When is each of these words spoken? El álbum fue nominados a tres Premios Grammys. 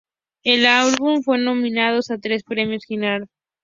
El 0.43 0.65
álbum 0.65 1.21
fue 1.21 1.37
nominados 1.37 2.09
a 2.09 2.17
tres 2.17 2.41
Premios 2.43 2.85
Grammys. 2.89 3.29